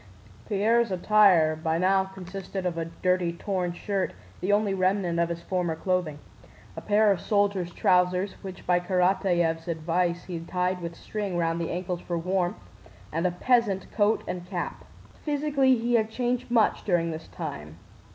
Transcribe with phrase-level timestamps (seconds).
[0.49, 5.43] Pierre's attire by now consisted of a dirty torn shirt (the only remnant of his
[5.43, 6.17] former clothing),
[6.75, 11.69] a pair of soldier's trousers which by Karatáev's advice he tied with string round the
[11.69, 12.57] ankles for warmth,
[13.11, 14.85] and a peasant coat and cap.
[15.23, 17.77] Physically he had changed much during this time.